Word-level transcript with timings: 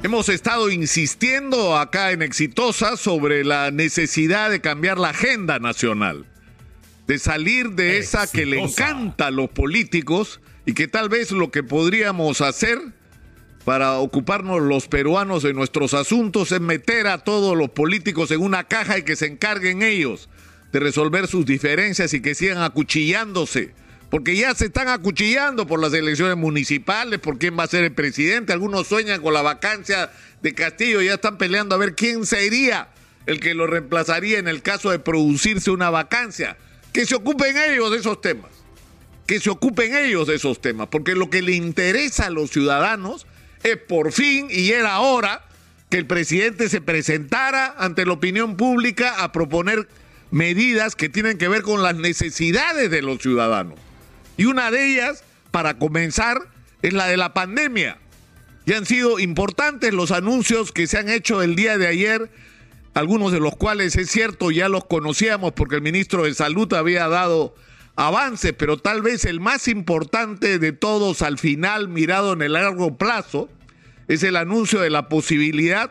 Hemos 0.00 0.28
estado 0.28 0.70
insistiendo 0.70 1.76
acá 1.76 2.12
en 2.12 2.22
Exitosa 2.22 2.96
sobre 2.96 3.42
la 3.42 3.72
necesidad 3.72 4.48
de 4.48 4.60
cambiar 4.60 4.96
la 4.96 5.08
agenda 5.08 5.58
nacional, 5.58 6.24
de 7.08 7.18
salir 7.18 7.70
de 7.70 7.98
esa 7.98 8.30
que 8.30 8.46
le 8.46 8.60
encanta 8.60 9.26
a 9.26 9.30
los 9.32 9.50
políticos 9.50 10.40
y 10.64 10.74
que 10.74 10.86
tal 10.86 11.08
vez 11.08 11.32
lo 11.32 11.50
que 11.50 11.64
podríamos 11.64 12.42
hacer 12.42 12.78
para 13.64 13.94
ocuparnos 13.94 14.62
los 14.62 14.86
peruanos 14.86 15.42
de 15.42 15.52
nuestros 15.52 15.94
asuntos 15.94 16.52
es 16.52 16.60
meter 16.60 17.08
a 17.08 17.18
todos 17.18 17.56
los 17.56 17.70
políticos 17.70 18.30
en 18.30 18.40
una 18.40 18.68
caja 18.68 18.98
y 18.98 19.02
que 19.02 19.16
se 19.16 19.26
encarguen 19.26 19.82
ellos 19.82 20.28
de 20.70 20.78
resolver 20.78 21.26
sus 21.26 21.44
diferencias 21.44 22.14
y 22.14 22.22
que 22.22 22.36
sigan 22.36 22.62
acuchillándose 22.62 23.74
porque 24.10 24.36
ya 24.36 24.54
se 24.54 24.66
están 24.66 24.88
acuchillando 24.88 25.66
por 25.66 25.80
las 25.80 25.92
elecciones 25.92 26.36
municipales, 26.36 27.18
por 27.18 27.38
quién 27.38 27.58
va 27.58 27.64
a 27.64 27.68
ser 27.68 27.84
el 27.84 27.92
presidente. 27.92 28.52
Algunos 28.52 28.86
sueñan 28.86 29.20
con 29.20 29.34
la 29.34 29.42
vacancia 29.42 30.10
de 30.42 30.54
Castillo, 30.54 31.02
ya 31.02 31.14
están 31.14 31.36
peleando 31.36 31.74
a 31.74 31.78
ver 31.78 31.94
quién 31.94 32.24
sería 32.24 32.88
el 33.26 33.40
que 33.40 33.52
lo 33.52 33.66
reemplazaría 33.66 34.38
en 34.38 34.48
el 34.48 34.62
caso 34.62 34.90
de 34.90 34.98
producirse 34.98 35.70
una 35.70 35.90
vacancia. 35.90 36.56
Que 36.92 37.04
se 37.04 37.14
ocupen 37.14 37.54
ellos 37.58 37.90
de 37.90 37.98
esos 37.98 38.20
temas, 38.22 38.50
que 39.26 39.40
se 39.40 39.50
ocupen 39.50 39.94
ellos 39.94 40.26
de 40.26 40.36
esos 40.36 40.60
temas, 40.62 40.88
porque 40.88 41.14
lo 41.14 41.28
que 41.28 41.42
le 41.42 41.52
interesa 41.52 42.26
a 42.26 42.30
los 42.30 42.50
ciudadanos 42.50 43.26
es 43.62 43.76
por 43.76 44.12
fin, 44.12 44.48
y 44.50 44.70
era 44.70 45.00
hora, 45.00 45.44
que 45.90 45.98
el 45.98 46.06
presidente 46.06 46.70
se 46.70 46.80
presentara 46.80 47.74
ante 47.78 48.06
la 48.06 48.12
opinión 48.12 48.56
pública 48.56 49.22
a 49.22 49.32
proponer 49.32 49.86
medidas 50.30 50.96
que 50.96 51.10
tienen 51.10 51.36
que 51.36 51.48
ver 51.48 51.62
con 51.62 51.82
las 51.82 51.96
necesidades 51.96 52.90
de 52.90 53.02
los 53.02 53.20
ciudadanos. 53.20 53.78
Y 54.38 54.46
una 54.46 54.70
de 54.70 54.92
ellas, 54.92 55.24
para 55.50 55.78
comenzar, 55.78 56.38
es 56.80 56.94
la 56.94 57.06
de 57.08 57.18
la 57.18 57.34
pandemia. 57.34 57.98
Y 58.64 58.72
han 58.72 58.86
sido 58.86 59.18
importantes 59.18 59.92
los 59.92 60.12
anuncios 60.12 60.72
que 60.72 60.86
se 60.86 60.96
han 60.96 61.08
hecho 61.08 61.42
el 61.42 61.56
día 61.56 61.76
de 61.76 61.88
ayer, 61.88 62.30
algunos 62.94 63.32
de 63.32 63.40
los 63.40 63.56
cuales 63.56 63.96
es 63.96 64.10
cierto 64.10 64.50
ya 64.50 64.68
los 64.68 64.84
conocíamos 64.84 65.52
porque 65.52 65.74
el 65.74 65.82
ministro 65.82 66.22
de 66.22 66.34
Salud 66.34 66.72
había 66.72 67.08
dado 67.08 67.54
avance, 67.96 68.52
pero 68.52 68.76
tal 68.76 69.02
vez 69.02 69.24
el 69.24 69.40
más 69.40 69.66
importante 69.66 70.60
de 70.60 70.72
todos 70.72 71.22
al 71.22 71.38
final, 71.38 71.88
mirado 71.88 72.32
en 72.32 72.42
el 72.42 72.52
largo 72.52 72.96
plazo, 72.96 73.48
es 74.06 74.22
el 74.22 74.36
anuncio 74.36 74.80
de 74.80 74.90
la 74.90 75.08
posibilidad 75.08 75.90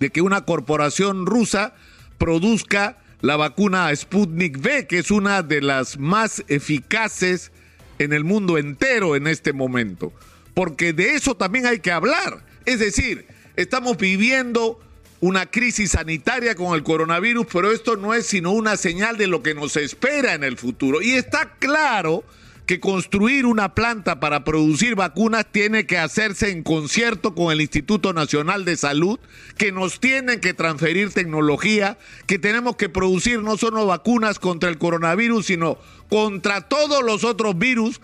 de 0.00 0.08
que 0.08 0.22
una 0.22 0.46
corporación 0.46 1.26
rusa 1.26 1.74
produzca 2.16 2.96
la 3.24 3.36
vacuna 3.36 3.96
Sputnik 3.96 4.58
V, 4.58 4.86
que 4.86 4.98
es 4.98 5.10
una 5.10 5.42
de 5.42 5.62
las 5.62 5.98
más 5.98 6.44
eficaces 6.48 7.52
en 7.98 8.12
el 8.12 8.22
mundo 8.22 8.58
entero 8.58 9.16
en 9.16 9.26
este 9.26 9.54
momento. 9.54 10.12
Porque 10.52 10.92
de 10.92 11.14
eso 11.14 11.34
también 11.34 11.64
hay 11.64 11.78
que 11.78 11.90
hablar. 11.90 12.44
Es 12.66 12.80
decir, 12.80 13.26
estamos 13.56 13.96
viviendo 13.96 14.78
una 15.20 15.46
crisis 15.46 15.92
sanitaria 15.92 16.54
con 16.54 16.74
el 16.74 16.82
coronavirus, 16.82 17.46
pero 17.50 17.72
esto 17.72 17.96
no 17.96 18.12
es 18.12 18.26
sino 18.26 18.52
una 18.52 18.76
señal 18.76 19.16
de 19.16 19.26
lo 19.26 19.42
que 19.42 19.54
nos 19.54 19.78
espera 19.78 20.34
en 20.34 20.44
el 20.44 20.58
futuro. 20.58 21.00
Y 21.00 21.12
está 21.12 21.54
claro 21.58 22.24
que 22.66 22.80
construir 22.80 23.44
una 23.44 23.74
planta 23.74 24.20
para 24.20 24.44
producir 24.44 24.94
vacunas 24.94 25.46
tiene 25.50 25.86
que 25.86 25.98
hacerse 25.98 26.50
en 26.50 26.62
concierto 26.62 27.34
con 27.34 27.52
el 27.52 27.60
Instituto 27.60 28.12
Nacional 28.12 28.64
de 28.64 28.76
Salud, 28.76 29.18
que 29.58 29.70
nos 29.70 30.00
tienen 30.00 30.40
que 30.40 30.54
transferir 30.54 31.12
tecnología, 31.12 31.98
que 32.26 32.38
tenemos 32.38 32.76
que 32.76 32.88
producir 32.88 33.42
no 33.42 33.58
solo 33.58 33.86
vacunas 33.86 34.38
contra 34.38 34.70
el 34.70 34.78
coronavirus, 34.78 35.46
sino 35.46 35.78
contra 36.08 36.62
todos 36.62 37.02
los 37.04 37.24
otros 37.24 37.58
virus 37.58 38.00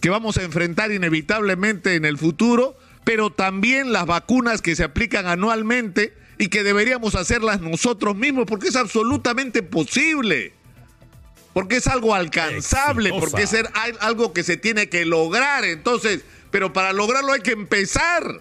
que 0.00 0.10
vamos 0.10 0.36
a 0.36 0.42
enfrentar 0.42 0.92
inevitablemente 0.92 1.94
en 1.94 2.04
el 2.04 2.18
futuro, 2.18 2.76
pero 3.04 3.30
también 3.30 3.92
las 3.92 4.04
vacunas 4.04 4.60
que 4.60 4.76
se 4.76 4.84
aplican 4.84 5.26
anualmente 5.26 6.14
y 6.38 6.48
que 6.48 6.64
deberíamos 6.64 7.14
hacerlas 7.14 7.60
nosotros 7.60 8.16
mismos, 8.16 8.44
porque 8.46 8.68
es 8.68 8.76
absolutamente 8.76 9.62
posible 9.62 10.54
porque 11.52 11.76
es 11.76 11.86
algo 11.86 12.14
alcanzable, 12.14 13.10
porque 13.10 13.42
es 13.42 13.54
algo 14.00 14.32
que 14.32 14.42
se 14.42 14.56
tiene 14.56 14.88
que 14.88 15.04
lograr. 15.04 15.64
Entonces, 15.64 16.22
pero 16.50 16.72
para 16.72 16.92
lograrlo 16.92 17.32
hay 17.32 17.40
que 17.40 17.52
empezar 17.52 18.40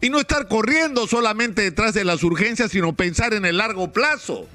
y 0.00 0.10
no 0.10 0.20
estar 0.20 0.48
corriendo 0.48 1.06
solamente 1.06 1.62
detrás 1.62 1.94
de 1.94 2.04
las 2.04 2.22
urgencias, 2.22 2.70
sino 2.70 2.94
pensar 2.94 3.34
en 3.34 3.44
el 3.44 3.58
largo 3.58 3.92
plazo. 3.92 4.48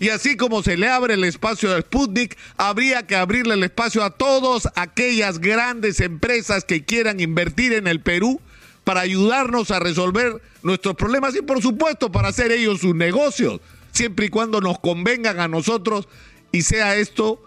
Y 0.00 0.10
así 0.10 0.36
como 0.36 0.62
se 0.62 0.76
le 0.76 0.88
abre 0.88 1.14
el 1.14 1.24
espacio 1.24 1.74
a 1.74 1.80
Sputnik, 1.80 2.36
habría 2.56 3.06
que 3.06 3.16
abrirle 3.16 3.54
el 3.54 3.64
espacio 3.64 4.04
a 4.04 4.10
todas 4.10 4.68
aquellas 4.76 5.40
grandes 5.40 6.00
empresas 6.00 6.64
que 6.64 6.84
quieran 6.84 7.18
invertir 7.18 7.72
en 7.72 7.88
el 7.88 8.00
Perú 8.00 8.40
para 8.84 9.00
ayudarnos 9.00 9.70
a 9.70 9.80
resolver 9.80 10.40
nuestros 10.62 10.94
problemas 10.94 11.34
y 11.34 11.42
por 11.42 11.60
supuesto 11.60 12.12
para 12.12 12.28
hacer 12.28 12.52
ellos 12.52 12.80
sus 12.80 12.94
negocios, 12.94 13.60
siempre 13.92 14.26
y 14.26 14.28
cuando 14.28 14.60
nos 14.60 14.78
convengan 14.78 15.40
a 15.40 15.48
nosotros 15.48 16.08
y 16.52 16.62
sea 16.62 16.96
esto 16.96 17.42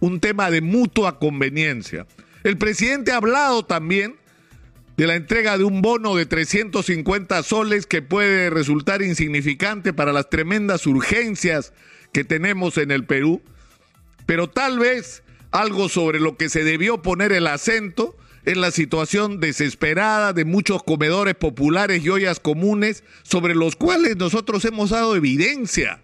un 0.00 0.20
tema 0.20 0.50
de 0.50 0.60
mutua 0.60 1.18
conveniencia. 1.18 2.06
El 2.42 2.58
presidente 2.58 3.12
ha 3.12 3.16
hablado 3.16 3.64
también 3.64 4.16
de 4.96 5.06
la 5.06 5.16
entrega 5.16 5.58
de 5.58 5.64
un 5.64 5.82
bono 5.82 6.14
de 6.14 6.26
350 6.26 7.42
soles 7.42 7.86
que 7.86 8.02
puede 8.02 8.50
resultar 8.50 9.02
insignificante 9.02 9.92
para 9.92 10.12
las 10.12 10.30
tremendas 10.30 10.86
urgencias 10.86 11.72
que 12.12 12.22
tenemos 12.22 12.78
en 12.78 12.90
el 12.90 13.04
Perú, 13.04 13.42
pero 14.26 14.48
tal 14.48 14.78
vez 14.78 15.22
algo 15.50 15.88
sobre 15.88 16.20
lo 16.20 16.36
que 16.36 16.48
se 16.48 16.64
debió 16.64 17.02
poner 17.02 17.32
el 17.32 17.46
acento 17.46 18.16
es 18.44 18.56
la 18.56 18.70
situación 18.70 19.40
desesperada 19.40 20.32
de 20.32 20.44
muchos 20.44 20.82
comedores 20.82 21.34
populares 21.34 22.04
y 22.04 22.10
ollas 22.10 22.40
comunes 22.40 23.02
sobre 23.22 23.54
los 23.54 23.74
cuales 23.74 24.16
nosotros 24.16 24.64
hemos 24.64 24.90
dado 24.90 25.16
evidencia. 25.16 26.02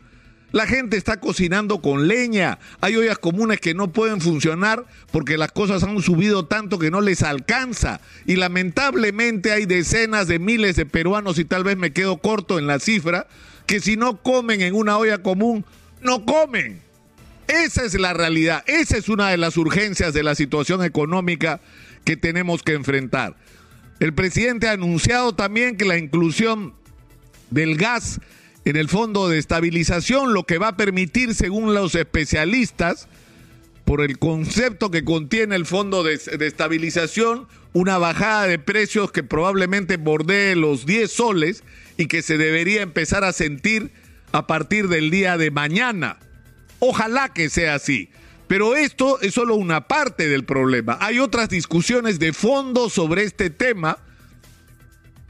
La 0.52 0.66
gente 0.66 0.96
está 0.96 1.20
cocinando 1.20 1.80
con 1.80 2.08
leña. 2.08 2.58
Hay 2.80 2.96
ollas 2.96 3.18
comunes 3.18 3.60
que 3.60 3.74
no 3.74 3.92
pueden 3.92 4.20
funcionar 4.20 4.84
porque 5.12 5.38
las 5.38 5.52
cosas 5.52 5.82
han 5.84 6.00
subido 6.02 6.46
tanto 6.46 6.78
que 6.78 6.90
no 6.90 7.00
les 7.00 7.22
alcanza. 7.22 8.00
Y 8.26 8.36
lamentablemente 8.36 9.52
hay 9.52 9.66
decenas 9.66 10.26
de 10.26 10.38
miles 10.38 10.76
de 10.76 10.86
peruanos, 10.86 11.38
y 11.38 11.44
tal 11.44 11.64
vez 11.64 11.76
me 11.76 11.92
quedo 11.92 12.18
corto 12.18 12.58
en 12.58 12.66
la 12.66 12.80
cifra, 12.80 13.28
que 13.66 13.80
si 13.80 13.96
no 13.96 14.22
comen 14.22 14.60
en 14.60 14.74
una 14.74 14.98
olla 14.98 15.18
común, 15.18 15.64
no 16.00 16.24
comen. 16.24 16.80
Esa 17.46 17.84
es 17.84 17.94
la 17.94 18.12
realidad. 18.12 18.64
Esa 18.66 18.96
es 18.96 19.08
una 19.08 19.28
de 19.28 19.36
las 19.36 19.56
urgencias 19.56 20.12
de 20.14 20.22
la 20.22 20.34
situación 20.34 20.84
económica 20.84 21.60
que 22.04 22.16
tenemos 22.16 22.62
que 22.62 22.72
enfrentar. 22.74 23.36
El 24.00 24.14
presidente 24.14 24.68
ha 24.68 24.72
anunciado 24.72 25.34
también 25.34 25.76
que 25.76 25.84
la 25.84 25.98
inclusión 25.98 26.74
del 27.50 27.76
gas 27.76 28.20
en 28.64 28.76
el 28.76 28.88
fondo 28.88 29.28
de 29.28 29.38
estabilización, 29.38 30.34
lo 30.34 30.44
que 30.44 30.58
va 30.58 30.68
a 30.68 30.76
permitir, 30.76 31.34
según 31.34 31.74
los 31.74 31.94
especialistas, 31.94 33.08
por 33.84 34.02
el 34.02 34.18
concepto 34.18 34.90
que 34.90 35.04
contiene 35.04 35.56
el 35.56 35.66
fondo 35.66 36.02
de, 36.04 36.14
estabilización, 36.14 37.48
una 37.72 37.98
bajada 37.98 38.46
de 38.46 38.58
precios 38.58 39.10
que 39.10 39.22
probablemente 39.22 39.96
bordee 39.96 40.54
los 40.54 40.86
10 40.86 41.10
soles 41.10 41.64
y 41.96 42.06
que 42.06 42.22
se 42.22 42.38
debería 42.38 42.82
empezar 42.82 43.24
a 43.24 43.32
sentir 43.32 43.90
a 44.32 44.46
partir 44.46 44.88
del 44.88 45.10
día 45.10 45.36
de 45.36 45.50
mañana. 45.50 46.18
Ojalá 46.78 47.30
que 47.30 47.50
sea 47.50 47.74
así. 47.74 48.10
Pero 48.46 48.74
esto 48.76 49.20
es 49.20 49.34
solo 49.34 49.54
una 49.54 49.86
parte 49.86 50.28
del 50.28 50.44
problema. 50.44 50.98
Hay 51.00 51.18
otras 51.18 51.48
discusiones 51.48 52.18
de 52.18 52.32
fondo 52.32 52.90
sobre 52.90 53.22
este 53.22 53.48
tema 53.48 53.98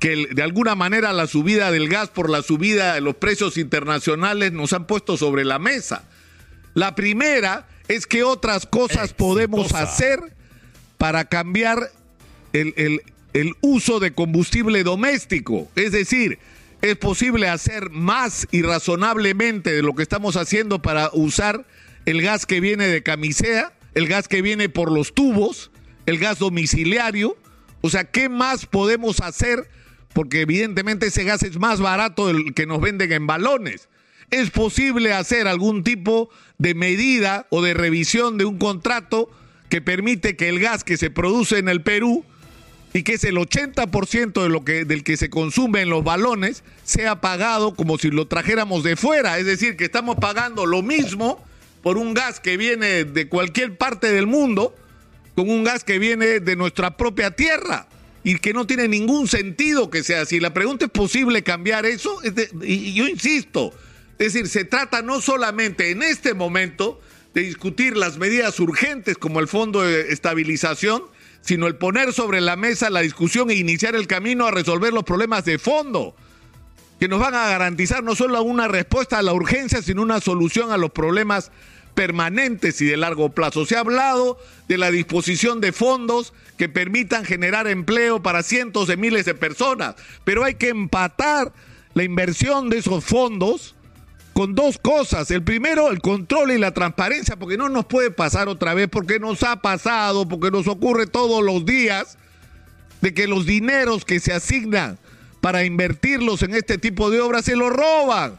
que 0.01 0.29
de 0.33 0.43
alguna 0.43 0.75
manera 0.75 1.13
la 1.13 1.27
subida 1.27 1.71
del 1.71 1.89
gas 1.89 2.09
por 2.09 2.31
la 2.31 2.43
subida 2.43 2.95
de 2.95 3.03
los 3.03 3.17
precios 3.17 3.59
internacionales 3.59 4.51
nos 4.51 4.73
han 4.73 4.87
puesto 4.87 5.19
sobre 5.19 5.45
la 5.45 5.59
mesa. 5.59 6.09
La 6.73 6.95
primera 6.95 7.69
es 7.87 8.07
que 8.07 8.25
otras 8.25 8.65
cosas 8.67 9.13
podemos 9.13 9.75
hacer 9.75 10.21
para 10.97 11.27
cambiar 11.27 11.93
el, 12.55 13.03
el 13.35 13.55
uso 13.61 14.01
de 14.01 14.13
combustible 14.13 14.83
doméstico. 14.85 15.71
Es 15.77 15.93
decir, 15.93 16.39
es 16.81 16.97
posible 16.97 17.49
hacer 17.49 17.91
más 17.91 18.49
y 18.51 18.63
razonablemente 18.63 19.71
de 19.71 19.83
lo 19.83 19.95
que 19.95 20.03
estamos 20.03 20.37
haciendo 20.37 20.81
para 20.81 21.11
usar 21.13 21.67
el 22.07 22.23
gas 22.23 22.47
que 22.47 22.61
viene 22.61 22.87
de 22.87 23.03
camisea, 23.03 23.75
el 23.95 24.09
gas 24.09 24.29
que 24.29 24.41
viene 24.41 24.71
por 24.71 24.91
los 24.91 25.13
tubos, 25.13 25.71
el 26.07 26.19
gas 26.19 26.39
domiciliario. 26.39 27.37
O 27.83 27.91
sea, 27.91 28.05
¿qué 28.05 28.31
más 28.31 28.65
podemos 28.65 29.21
hacer? 29.21 29.69
Porque 30.13 30.43
evidentemente 30.43 31.07
ese 31.07 31.25
gas 31.25 31.43
es 31.43 31.59
más 31.59 31.81
barato 31.81 32.27
del 32.27 32.55
que 32.55 32.67
nos 32.67 32.81
venden 32.81 33.13
en 33.13 33.27
balones. 33.27 33.89
¿Es 34.31 34.51
posible 34.51 35.13
hacer 35.13 35.49
algún 35.49 35.83
tipo 35.83 36.31
de 36.59 36.75
medida 36.75 37.47
o 37.51 37.63
de 37.63 37.75
revisión 37.75 38.39
de 38.39 38.45
un 38.45 38.59
contrato 38.59 39.31
que 39.69 39.81
permite 39.81 40.37
que 40.37 40.49
el 40.49 40.61
gas 40.61 40.85
que 40.85 40.97
se 40.97 41.11
produce 41.11 41.59
en 41.59 41.69
el 41.69 41.83
Perú 41.83 42.25
y 42.93 43.03
que 43.03 43.15
es 43.15 43.25
el 43.25 43.37
80% 43.37 44.43
de 44.43 44.49
lo 44.49 44.65
que, 44.65 44.85
del 44.85 45.05
que 45.05 45.17
se 45.17 45.31
consume 45.31 45.83
en 45.83 45.91
los 45.91 46.05
balones 46.05 46.65
sea 46.85 47.21
pagado 47.21 47.75
como 47.75 47.99
si 47.99 48.11
lo 48.11 48.27
trajéramos 48.27 48.83
de 48.83 48.97
fuera? 48.97 49.39
Es 49.39 49.47
decir, 49.47 49.77
que 49.77 49.85
estamos 49.85 50.17
pagando 50.17 50.67
lo 50.67 50.83
mismo 50.83 51.45
por 51.83 51.99
un 51.99 52.15
gas 52.15 52.41
que 52.41 52.57
viene 52.57 53.05
de 53.05 53.29
cualquier 53.29 53.77
parte 53.79 54.13
del 54.13 54.27
mundo 54.27 54.75
con 55.35 55.49
un 55.49 55.65
gas 55.65 55.85
que 55.85 55.99
viene 55.99 56.41
de 56.41 56.57
nuestra 56.57 56.97
propia 56.97 57.31
tierra. 57.31 57.87
Y 58.23 58.39
que 58.39 58.53
no 58.53 58.67
tiene 58.67 58.89
ningún 58.89 59.29
sentido 59.29 59.91
que 59.91 60.03
sea 60.03 60.23
así. 60.23 60.41
La 60.41 60.53
pregunta 60.53 60.87
es 60.87 60.91
posible 60.91 61.43
cambiar 61.43 61.87
eso. 61.87 62.21
Y 62.63 62.93
yo 62.93 63.09
insisto, 63.09 63.73
es 64.19 64.33
decir, 64.33 64.49
se 64.49 64.65
trata 64.65 65.03
no 65.03 65.21
solamente 65.21 65.91
en 65.91 66.03
este 66.03 66.35
momento 66.35 67.01
de 67.35 67.43
discutir 67.43 67.97
las 67.97 68.19
medidas 68.19 68.59
urgentes 68.61 69.17
como 69.17 69.41
el 69.41 69.49
Fondo 69.49 69.83
de 69.83 70.13
Estabilización, 70.13 71.05
sino 71.41 71.67
el 71.67 71.77
poner 71.77 72.13
sobre 72.13 72.41
la 72.41 72.57
mesa 72.57 72.91
la 72.91 73.01
discusión 73.01 73.51
e 73.51 73.55
iniciar 73.55 73.95
el 73.95 74.07
camino 74.07 74.47
a 74.47 74.51
resolver 74.51 74.93
los 74.93 75.05
problemas 75.05 75.45
de 75.45 75.59
fondo, 75.59 76.15
que 76.99 77.09
nos 77.09 77.21
van 77.21 77.35
a 77.35 77.49
garantizar 77.49 78.03
no 78.03 78.15
solo 78.15 78.43
una 78.43 78.69
respuesta 78.69 79.19
a 79.19 79.23
la 79.23 79.33
urgencia, 79.33 79.81
sino 79.81 80.03
una 80.03 80.21
solución 80.21 80.71
a 80.71 80.77
los 80.77 80.91
problemas 80.91 81.51
permanentes 81.95 82.81
y 82.81 82.85
de 82.85 82.97
largo 82.97 83.31
plazo. 83.31 83.65
Se 83.65 83.77
ha 83.77 83.81
hablado 83.81 84.39
de 84.69 84.79
la 84.79 84.91
disposición 84.91 85.61
de 85.61 85.73
fondos 85.73 86.35
que 86.61 86.69
permitan 86.69 87.25
generar 87.25 87.67
empleo 87.67 88.23
para 88.23 88.43
cientos 88.43 88.87
de 88.87 88.99
miles 88.99 89.25
de 89.25 89.35
personas, 89.35 89.95
pero 90.25 90.45
hay 90.45 90.57
que 90.57 90.69
empatar 90.69 91.55
la 91.95 92.03
inversión 92.03 92.69
de 92.69 92.77
esos 92.77 93.03
fondos 93.03 93.75
con 94.35 94.55
dos 94.55 94.77
cosas. 94.77 95.31
El 95.31 95.43
primero, 95.43 95.91
el 95.91 96.03
control 96.03 96.51
y 96.51 96.59
la 96.59 96.75
transparencia, 96.75 97.37
porque 97.37 97.57
no 97.57 97.71
nos 97.71 97.87
puede 97.87 98.11
pasar 98.11 98.49
otra 98.49 98.75
vez, 98.75 98.89
porque 98.93 99.19
nos 99.19 99.43
ha 99.43 99.63
pasado, 99.63 100.29
porque 100.29 100.51
nos 100.51 100.67
ocurre 100.67 101.07
todos 101.07 101.43
los 101.43 101.65
días, 101.65 102.19
de 103.01 103.15
que 103.15 103.27
los 103.27 103.47
dineros 103.47 104.05
que 104.05 104.21
se 104.21 104.35
asignan 104.35 104.99
para 105.41 105.65
invertirlos 105.65 106.43
en 106.43 106.55
este 106.55 106.77
tipo 106.77 107.11
de 107.11 107.23
obras 107.23 107.47
se 107.47 107.57
los 107.57 107.73
roban, 107.73 108.39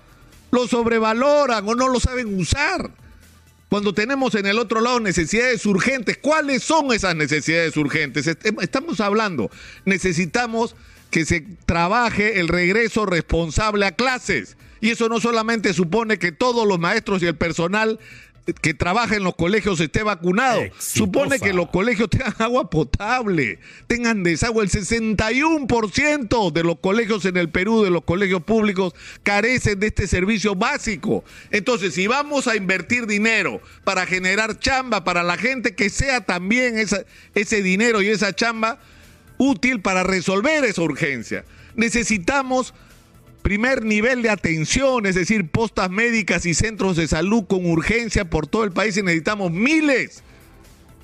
los 0.51 0.69
sobrevaloran 0.69 1.67
o 1.67 1.73
no 1.73 1.87
lo 1.87 1.99
saben 1.99 2.39
usar. 2.39 2.91
Cuando 3.71 3.93
tenemos 3.93 4.35
en 4.35 4.45
el 4.47 4.59
otro 4.59 4.81
lado 4.81 4.99
necesidades 4.99 5.65
urgentes, 5.65 6.17
¿cuáles 6.17 6.61
son 6.61 6.91
esas 6.91 7.15
necesidades 7.15 7.77
urgentes? 7.77 8.27
Estamos 8.27 8.99
hablando, 8.99 9.49
necesitamos 9.85 10.75
que 11.09 11.23
se 11.23 11.45
trabaje 11.65 12.41
el 12.41 12.49
regreso 12.49 13.05
responsable 13.05 13.85
a 13.85 13.93
clases. 13.93 14.57
Y 14.81 14.89
eso 14.89 15.07
no 15.07 15.21
solamente 15.21 15.73
supone 15.73 16.19
que 16.19 16.33
todos 16.33 16.67
los 16.67 16.79
maestros 16.79 17.23
y 17.23 17.27
el 17.27 17.37
personal 17.37 17.97
que 18.61 18.73
trabaja 18.73 19.15
en 19.15 19.23
los 19.23 19.35
colegios 19.35 19.79
esté 19.79 20.03
vacunado. 20.03 20.61
Supone 20.79 21.39
que 21.39 21.53
los 21.53 21.69
colegios 21.69 22.09
tengan 22.09 22.33
agua 22.39 22.69
potable, 22.69 23.59
tengan 23.87 24.23
desagüe. 24.23 24.63
El 24.63 24.69
61% 24.69 26.51
de 26.51 26.63
los 26.63 26.79
colegios 26.79 27.25
en 27.25 27.37
el 27.37 27.49
Perú, 27.49 27.83
de 27.83 27.91
los 27.91 28.03
colegios 28.03 28.43
públicos, 28.43 28.93
carecen 29.23 29.79
de 29.79 29.87
este 29.87 30.07
servicio 30.07 30.55
básico. 30.55 31.23
Entonces, 31.51 31.93
si 31.93 32.07
vamos 32.07 32.47
a 32.47 32.55
invertir 32.55 33.07
dinero 33.07 33.61
para 33.83 34.05
generar 34.05 34.59
chamba 34.59 35.03
para 35.03 35.23
la 35.23 35.37
gente, 35.37 35.75
que 35.75 35.89
sea 35.89 36.21
también 36.21 36.75
ese 37.35 37.61
dinero 37.61 38.01
y 38.01 38.09
esa 38.09 38.35
chamba 38.35 38.79
útil 39.37 39.81
para 39.81 40.03
resolver 40.03 40.63
esa 40.65 40.81
urgencia. 40.81 41.45
Necesitamos 41.75 42.73
primer 43.51 43.83
nivel 43.83 44.21
de 44.21 44.29
atención, 44.29 45.05
es 45.05 45.15
decir, 45.15 45.49
postas 45.49 45.89
médicas 45.89 46.45
y 46.45 46.53
centros 46.53 46.95
de 46.95 47.05
salud 47.05 47.43
con 47.49 47.65
urgencia 47.65 48.29
por 48.29 48.47
todo 48.47 48.63
el 48.63 48.71
país 48.71 48.95
y 48.95 49.03
necesitamos 49.03 49.51
miles, 49.51 50.23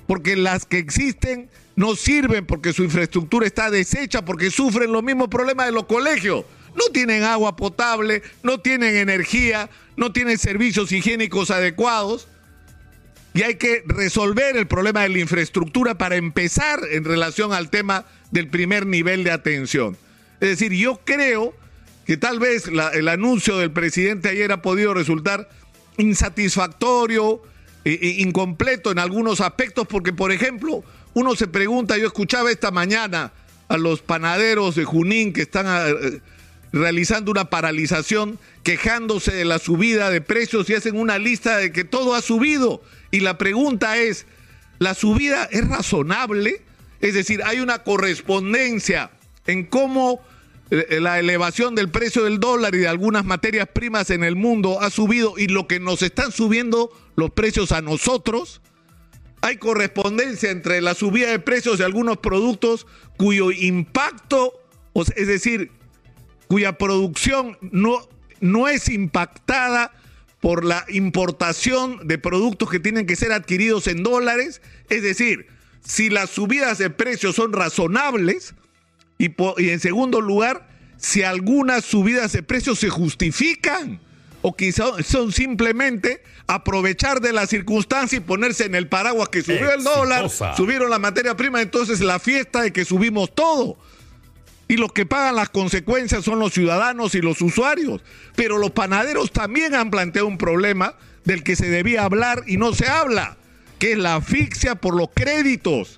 porque 0.06 0.34
las 0.34 0.64
que 0.64 0.78
existen 0.78 1.50
no 1.76 1.94
sirven 1.94 2.46
porque 2.46 2.72
su 2.72 2.84
infraestructura 2.84 3.46
está 3.46 3.70
deshecha, 3.70 4.24
porque 4.24 4.50
sufren 4.50 4.92
los 4.92 5.02
mismos 5.02 5.28
problemas 5.28 5.66
de 5.66 5.72
los 5.72 5.84
colegios. 5.84 6.46
No 6.74 6.84
tienen 6.90 7.22
agua 7.22 7.54
potable, 7.54 8.22
no 8.42 8.60
tienen 8.60 8.96
energía, 8.96 9.68
no 9.98 10.14
tienen 10.14 10.38
servicios 10.38 10.90
higiénicos 10.90 11.50
adecuados. 11.50 12.28
Y 13.34 13.42
hay 13.42 13.56
que 13.56 13.82
resolver 13.84 14.56
el 14.56 14.66
problema 14.66 15.02
de 15.02 15.10
la 15.10 15.18
infraestructura 15.18 15.98
para 15.98 16.16
empezar 16.16 16.80
en 16.92 17.04
relación 17.04 17.52
al 17.52 17.68
tema 17.68 18.06
del 18.30 18.48
primer 18.48 18.86
nivel 18.86 19.22
de 19.22 19.32
atención. 19.32 19.98
Es 20.40 20.48
decir, 20.48 20.72
yo 20.72 20.98
creo 21.04 21.54
que 22.08 22.16
tal 22.16 22.38
vez 22.38 22.68
el 22.94 23.06
anuncio 23.06 23.58
del 23.58 23.70
presidente 23.70 24.30
ayer 24.30 24.50
ha 24.50 24.62
podido 24.62 24.94
resultar 24.94 25.46
insatisfactorio, 25.98 27.42
e, 27.84 27.98
e 28.00 28.22
incompleto 28.22 28.90
en 28.90 28.98
algunos 28.98 29.42
aspectos, 29.42 29.86
porque 29.86 30.14
por 30.14 30.32
ejemplo, 30.32 30.82
uno 31.12 31.36
se 31.36 31.48
pregunta, 31.48 31.98
yo 31.98 32.06
escuchaba 32.06 32.50
esta 32.50 32.70
mañana 32.70 33.32
a 33.68 33.76
los 33.76 34.00
panaderos 34.00 34.74
de 34.74 34.84
Junín 34.84 35.34
que 35.34 35.42
están 35.42 35.66
eh, 35.68 36.22
realizando 36.72 37.30
una 37.30 37.50
paralización, 37.50 38.38
quejándose 38.62 39.32
de 39.32 39.44
la 39.44 39.58
subida 39.58 40.08
de 40.08 40.22
precios 40.22 40.70
y 40.70 40.76
hacen 40.76 40.96
una 40.96 41.18
lista 41.18 41.58
de 41.58 41.72
que 41.72 41.84
todo 41.84 42.14
ha 42.14 42.22
subido. 42.22 42.82
Y 43.10 43.20
la 43.20 43.36
pregunta 43.36 43.98
es, 43.98 44.24
¿la 44.78 44.94
subida 44.94 45.44
es 45.50 45.68
razonable? 45.68 46.62
Es 47.02 47.12
decir, 47.12 47.42
hay 47.44 47.60
una 47.60 47.82
correspondencia 47.82 49.10
en 49.46 49.66
cómo 49.66 50.22
la 50.70 51.18
elevación 51.18 51.74
del 51.74 51.90
precio 51.90 52.24
del 52.24 52.40
dólar 52.40 52.74
y 52.74 52.78
de 52.78 52.88
algunas 52.88 53.24
materias 53.24 53.68
primas 53.72 54.10
en 54.10 54.22
el 54.22 54.36
mundo 54.36 54.80
ha 54.80 54.90
subido 54.90 55.34
y 55.38 55.46
lo 55.46 55.66
que 55.66 55.80
nos 55.80 56.02
están 56.02 56.30
subiendo 56.30 56.90
los 57.16 57.30
precios 57.30 57.72
a 57.72 57.80
nosotros, 57.80 58.60
hay 59.40 59.56
correspondencia 59.56 60.50
entre 60.50 60.80
la 60.80 60.94
subida 60.94 61.30
de 61.30 61.38
precios 61.38 61.78
de 61.78 61.84
algunos 61.84 62.18
productos 62.18 62.86
cuyo 63.16 63.50
impacto, 63.50 64.52
es 64.94 65.26
decir, 65.26 65.70
cuya 66.48 66.76
producción 66.76 67.56
no, 67.60 68.08
no 68.40 68.68
es 68.68 68.88
impactada 68.88 69.92
por 70.40 70.64
la 70.64 70.84
importación 70.88 72.06
de 72.06 72.18
productos 72.18 72.70
que 72.70 72.80
tienen 72.80 73.06
que 73.06 73.16
ser 73.16 73.32
adquiridos 73.32 73.86
en 73.86 74.02
dólares, 74.02 74.60
es 74.88 75.02
decir, 75.02 75.46
si 75.84 76.10
las 76.10 76.30
subidas 76.30 76.78
de 76.78 76.90
precios 76.90 77.36
son 77.36 77.52
razonables, 77.52 78.54
y, 79.18 79.34
en 79.70 79.80
segundo 79.80 80.20
lugar, 80.20 80.68
si 80.96 81.22
algunas 81.22 81.84
subidas 81.84 82.32
de 82.32 82.42
precios 82.42 82.78
se 82.78 82.88
justifican 82.88 84.00
o 84.42 84.56
quizás 84.56 85.04
son 85.04 85.32
simplemente 85.32 86.22
aprovechar 86.46 87.20
de 87.20 87.32
la 87.32 87.46
circunstancia 87.46 88.18
y 88.18 88.20
ponerse 88.20 88.64
en 88.64 88.76
el 88.76 88.88
paraguas 88.88 89.28
que 89.28 89.42
subió 89.42 89.72
el 89.72 89.82
dólar, 89.82 90.30
subieron 90.56 90.90
la 90.90 91.00
materia 91.00 91.36
prima, 91.36 91.60
entonces 91.60 92.00
la 92.00 92.20
fiesta 92.20 92.62
de 92.62 92.72
que 92.72 92.84
subimos 92.84 93.34
todo. 93.34 93.76
Y 94.68 94.76
los 94.76 94.92
que 94.92 95.06
pagan 95.06 95.34
las 95.34 95.48
consecuencias 95.48 96.24
son 96.24 96.38
los 96.38 96.52
ciudadanos 96.52 97.14
y 97.14 97.22
los 97.22 97.40
usuarios. 97.40 98.02
Pero 98.36 98.58
los 98.58 98.70
panaderos 98.70 99.32
también 99.32 99.74
han 99.74 99.90
planteado 99.90 100.28
un 100.28 100.36
problema 100.36 100.94
del 101.24 101.42
que 101.42 101.56
se 101.56 101.70
debía 101.70 102.04
hablar 102.04 102.44
y 102.46 102.58
no 102.58 102.74
se 102.74 102.86
habla, 102.86 103.38
que 103.78 103.92
es 103.92 103.98
la 103.98 104.16
asfixia 104.16 104.74
por 104.74 104.94
los 104.94 105.08
créditos. 105.14 105.97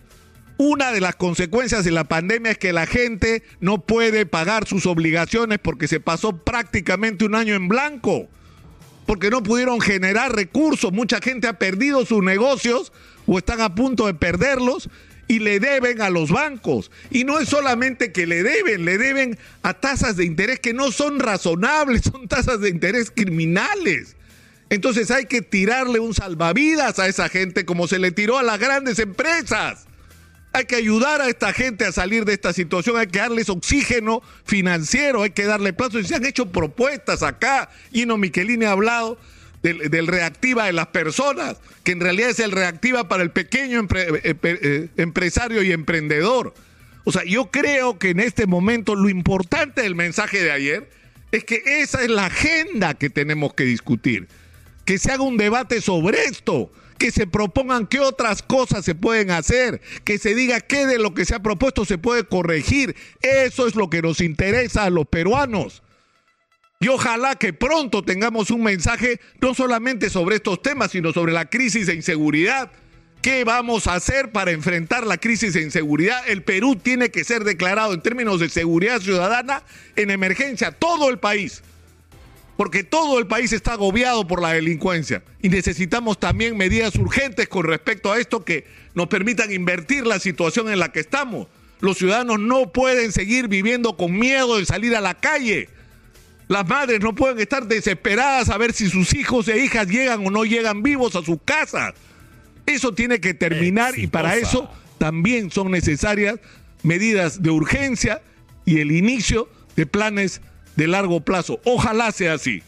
Una 0.62 0.93
de 0.93 1.01
las 1.01 1.17
consecuencias 1.17 1.87
de 1.87 1.91
la 1.91 2.05
pandemia 2.05 2.53
es 2.53 2.59
que 2.59 2.75
la 2.75 2.85
gente 2.85 3.43
no 3.61 3.87
puede 3.87 4.27
pagar 4.27 4.69
sus 4.69 4.85
obligaciones 4.85 5.59
porque 5.59 5.89
se 5.89 6.01
pasó 6.01 6.37
prácticamente 6.37 7.25
un 7.25 7.35
año 7.35 7.55
en 7.55 7.67
blanco, 7.67 8.29
porque 9.07 9.31
no 9.31 9.43
pudieron 9.43 9.81
generar 9.81 10.37
recursos. 10.37 10.93
Mucha 10.93 11.19
gente 11.23 11.49
ha 11.49 11.59
perdido 11.59 12.05
sus 12.05 12.23
negocios 12.23 12.93
o 13.26 13.38
están 13.38 13.62
a 13.62 13.75
punto 13.75 14.05
de 14.05 14.12
perderlos 14.12 14.90
y 15.29 15.38
le 15.38 15.61
deben 15.61 16.02
a 16.02 16.11
los 16.11 16.31
bancos. 16.31 16.90
Y 17.11 17.25
no 17.25 17.38
es 17.38 17.49
solamente 17.49 18.12
que 18.12 18.26
le 18.26 18.43
deben, 18.43 18.85
le 18.85 18.99
deben 18.99 19.38
a 19.62 19.73
tasas 19.73 20.19
de 20.19 20.26
interés 20.26 20.61
que 20.61 20.75
no 20.75 20.93
son 20.93 21.21
razonables, 21.21 22.02
son 22.12 22.29
tasas 22.29 22.61
de 22.61 22.69
interés 22.69 23.11
criminales. 23.11 24.14
Entonces 24.69 25.11
hay 25.11 25.25
que 25.25 25.40
tirarle 25.40 26.00
un 26.00 26.12
salvavidas 26.12 26.99
a 26.99 27.09
esa 27.09 27.31
gente 27.31 27.64
como 27.64 27.88
se 27.88 27.99
le 27.99 28.11
tiró 28.11 28.37
a 28.37 28.43
las 28.43 28.59
grandes 28.59 28.99
empresas. 28.99 29.87
Hay 30.52 30.64
que 30.64 30.76
ayudar 30.76 31.21
a 31.21 31.28
esta 31.28 31.52
gente 31.52 31.85
a 31.85 31.92
salir 31.92 32.25
de 32.25 32.33
esta 32.33 32.52
situación, 32.52 32.97
hay 32.97 33.07
que 33.07 33.21
darles 33.21 33.49
oxígeno 33.49 34.21
financiero, 34.45 35.23
hay 35.23 35.30
que 35.30 35.45
darle 35.45 35.73
plazo. 35.73 36.00
Y 36.00 36.04
se 36.04 36.16
han 36.16 36.25
hecho 36.25 36.50
propuestas 36.50 37.23
acá. 37.23 37.71
Ino 37.92 38.16
Michelini 38.16 38.64
ha 38.64 38.73
hablado 38.73 39.16
del, 39.62 40.07
reactiva 40.07 40.66
de 40.66 40.73
las 40.73 40.88
personas, 40.88 41.59
que 41.85 41.92
en 41.92 42.00
realidad 42.00 42.30
es 42.30 42.40
el 42.40 42.52
reactiva 42.52 43.09
para 43.09 43.23
el 43.23 43.30
pequeño 43.30 43.87
eh, 43.95 44.37
eh, 44.42 44.88
empresario 44.97 45.62
y 45.62 45.73
emprendedor. 45.73 46.54
O 47.04 47.12
sea, 47.12 47.25
yo 47.25 47.50
creo 47.50 47.99
que 47.99 48.11
en 48.11 48.21
este 48.21 48.47
momento 48.47 48.95
lo 48.95 49.09
importante 49.09 49.83
del 49.83 49.95
mensaje 49.95 50.42
de 50.42 50.52
ayer 50.52 50.90
es 51.33 51.45
que 51.45 51.62
esa 51.64 52.02
es 52.02 52.11
la 52.11 52.26
agenda 52.26 52.95
que 52.95 53.11
tenemos 53.11 53.54
que 53.54 53.64
discutir. 53.64 54.28
Que 54.85 54.99
se 54.99 55.12
haga 55.12 55.23
un 55.23 55.37
debate 55.37 55.80
sobre 55.80 56.25
esto 56.25 56.73
que 57.00 57.11
se 57.11 57.26
propongan 57.26 57.87
qué 57.87 57.99
otras 57.99 58.42
cosas 58.42 58.85
se 58.85 58.95
pueden 58.95 59.30
hacer, 59.30 59.80
que 60.04 60.19
se 60.19 60.35
diga 60.35 60.61
qué 60.61 60.87
de 60.87 60.99
lo 60.99 61.14
que 61.14 61.25
se 61.25 61.35
ha 61.35 61.42
propuesto 61.42 61.87
se 61.87 61.97
puede 61.97 62.25
corregir. 62.25 62.95
Eso 63.23 63.66
es 63.66 63.75
lo 63.75 63.88
que 63.88 64.02
nos 64.02 64.21
interesa 64.21 64.85
a 64.85 64.90
los 64.90 65.07
peruanos. 65.07 65.83
Y 66.78 66.88
ojalá 66.88 67.37
que 67.37 67.54
pronto 67.54 68.04
tengamos 68.04 68.50
un 68.50 68.62
mensaje 68.62 69.19
no 69.40 69.54
solamente 69.54 70.11
sobre 70.11 70.37
estos 70.37 70.61
temas, 70.61 70.90
sino 70.90 71.14
sobre 71.14 71.33
la 71.33 71.49
crisis 71.49 71.87
de 71.87 71.95
inseguridad. 71.95 72.71
¿Qué 73.23 73.45
vamos 73.45 73.87
a 73.87 73.95
hacer 73.95 74.30
para 74.30 74.50
enfrentar 74.50 75.07
la 75.07 75.16
crisis 75.16 75.54
de 75.54 75.62
inseguridad? 75.62 76.23
El 76.28 76.42
Perú 76.42 76.76
tiene 76.76 77.11
que 77.11 77.25
ser 77.25 77.45
declarado 77.45 77.95
en 77.95 78.02
términos 78.02 78.40
de 78.40 78.50
seguridad 78.50 79.00
ciudadana 79.00 79.62
en 79.97 80.11
emergencia, 80.11 80.71
todo 80.71 81.09
el 81.09 81.19
país 81.19 81.62
porque 82.61 82.85
todo 82.85 83.19
el 83.19 83.26
país 83.26 83.55
está 83.55 83.73
agobiado 83.73 84.26
por 84.26 84.43
la 84.43 84.52
delincuencia 84.52 85.23
y 85.40 85.49
necesitamos 85.49 86.21
también 86.21 86.59
medidas 86.59 86.95
urgentes 86.97 87.49
con 87.49 87.64
respecto 87.64 88.12
a 88.12 88.19
esto 88.19 88.45
que 88.45 88.67
nos 88.93 89.07
permitan 89.07 89.50
invertir 89.50 90.07
la 90.07 90.21
situación 90.21 90.69
en 90.69 90.79
la 90.79 90.93
que 90.93 91.00
estamos. 91.00 91.47
Los 91.81 91.97
ciudadanos 91.97 92.38
no 92.38 92.71
pueden 92.71 93.12
seguir 93.12 93.49
viviendo 93.49 93.97
con 93.97 94.12
miedo 94.12 94.59
de 94.59 94.67
salir 94.67 94.95
a 94.95 95.00
la 95.00 95.14
calle. 95.14 95.71
Las 96.49 96.69
madres 96.69 97.00
no 97.00 97.14
pueden 97.14 97.38
estar 97.38 97.67
desesperadas 97.67 98.50
a 98.50 98.59
ver 98.59 98.75
si 98.75 98.90
sus 98.90 99.14
hijos 99.14 99.49
e 99.49 99.64
hijas 99.64 99.88
llegan 99.88 100.26
o 100.26 100.31
no 100.31 100.45
llegan 100.45 100.83
vivos 100.83 101.17
a 101.17 101.23
su 101.23 101.38
casa. 101.38 101.95
Eso 102.67 102.93
tiene 102.93 103.21
que 103.21 103.33
terminar 103.33 103.99
y 103.99 104.07
para 104.07 104.37
eso 104.37 104.71
también 104.99 105.50
son 105.50 105.71
necesarias 105.71 106.38
medidas 106.83 107.43
de 107.43 107.49
urgencia 107.49 108.21
y 108.67 108.81
el 108.81 108.93
inicio 108.93 109.49
de 109.76 109.87
planes 109.87 110.43
de 110.77 110.87
largo 110.87 111.21
plazo. 111.21 111.61
Ojalá 111.65 112.12
sea 112.12 112.35
así. 112.35 112.62